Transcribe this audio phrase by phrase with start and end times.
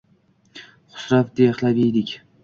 [0.93, 2.11] Xusrav Dehlaviydek